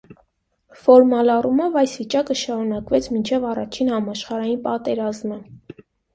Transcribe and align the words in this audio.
Ֆորմալ 0.85 1.29
առումով 1.33 1.77
այս 1.81 1.93
վիճակը 2.01 2.37
շարունակվեց 2.45 3.11
մինչև 3.17 3.47
առաջին 3.51 3.93
համաշխարհային 3.99 4.59
պատերազմը։ 4.67 5.41